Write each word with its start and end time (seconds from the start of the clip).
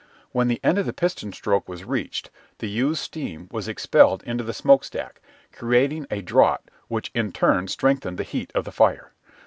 When 0.31 0.47
the 0.47 0.59
end 0.63 0.79
of 0.79 0.87
the 0.87 0.93
piston 0.93 1.31
stroke 1.31 1.69
was 1.69 1.83
reached 1.83 2.31
the 2.57 2.67
used 2.67 3.01
steam 3.03 3.47
was 3.51 3.67
expelled 3.67 4.23
into 4.23 4.43
the 4.43 4.51
smokestack, 4.51 5.21
creating 5.53 6.07
a 6.09 6.23
draught 6.23 6.71
which 6.87 7.11
in 7.13 7.31
turn 7.31 7.67
strengthened 7.67 8.17
the 8.17 8.23
heat 8.23 8.51
of 8.55 8.65
the 8.65 8.71
fire. 8.71 9.11